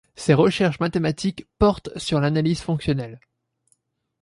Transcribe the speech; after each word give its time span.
Ses 0.15 0.33
recherches 0.33 0.79
mathématiques 0.79 1.45
portent 1.59 1.91
sur 1.95 2.19
l'analyse 2.19 2.61
fonctionnelle. 2.61 3.19